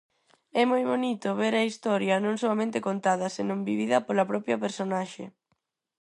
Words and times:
É 0.61 0.63
moi 0.71 0.83
bonito 0.91 1.29
ver 1.41 1.53
a 1.57 1.67
historia 1.69 2.15
non 2.25 2.35
soamente 2.43 2.83
contada, 2.87 3.27
senón 3.35 3.59
vivida 3.69 3.97
pola 4.07 4.29
propia 4.31 4.61
personaxe. 4.65 5.23